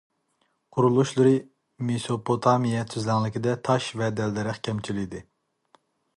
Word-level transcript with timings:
قۇرۇلۇشلىرى 0.77 1.33
مېسوپوتامىيە 1.89 2.81
تۈزلەڭلىكىدە 2.95 3.55
تاش 3.69 3.93
ۋە 4.01 4.09
دەل-دەرەخ 4.23 4.61
كەمچىل 4.71 5.05
ئىدى. 5.05 5.25